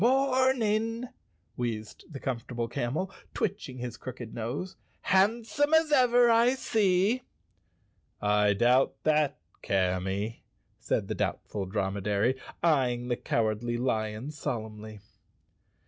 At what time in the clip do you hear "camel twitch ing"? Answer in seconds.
2.67-3.77